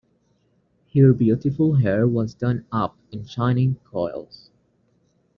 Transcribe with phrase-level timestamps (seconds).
[0.95, 4.49] Her beautiful hair was done up in shining coils.